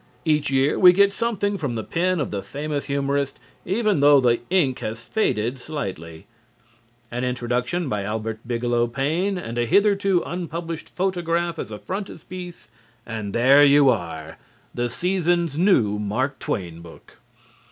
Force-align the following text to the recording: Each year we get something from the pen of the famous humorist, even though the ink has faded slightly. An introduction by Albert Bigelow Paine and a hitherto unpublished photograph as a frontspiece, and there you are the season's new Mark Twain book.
Each 0.25 0.49
year 0.49 0.79
we 0.79 0.93
get 0.93 1.13
something 1.13 1.59
from 1.59 1.75
the 1.75 1.83
pen 1.83 2.19
of 2.19 2.31
the 2.31 2.41
famous 2.41 2.85
humorist, 2.85 3.37
even 3.67 3.99
though 3.99 4.19
the 4.19 4.39
ink 4.49 4.79
has 4.79 5.05
faded 5.05 5.59
slightly. 5.59 6.25
An 7.11 7.23
introduction 7.23 7.87
by 7.87 8.01
Albert 8.01 8.39
Bigelow 8.47 8.87
Paine 8.87 9.37
and 9.37 9.59
a 9.59 9.67
hitherto 9.67 10.23
unpublished 10.25 10.89
photograph 10.89 11.59
as 11.59 11.69
a 11.71 11.77
frontspiece, 11.77 12.69
and 13.05 13.31
there 13.31 13.63
you 13.63 13.91
are 13.91 14.39
the 14.73 14.89
season's 14.89 15.55
new 15.55 15.99
Mark 15.99 16.39
Twain 16.39 16.81
book. 16.81 17.17